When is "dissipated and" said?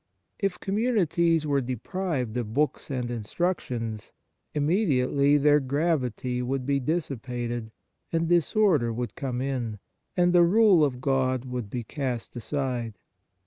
6.79-8.27